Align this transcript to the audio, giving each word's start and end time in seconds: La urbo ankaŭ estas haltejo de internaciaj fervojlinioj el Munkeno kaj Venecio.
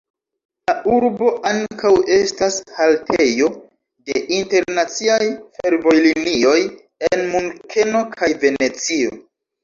La 0.69 0.73
urbo 0.91 1.27
ankaŭ 1.49 1.89
estas 2.13 2.55
haltejo 2.77 3.49
de 4.09 4.23
internaciaj 4.37 5.27
fervojlinioj 5.59 6.55
el 7.09 7.21
Munkeno 7.35 8.01
kaj 8.23 8.31
Venecio. 8.45 9.13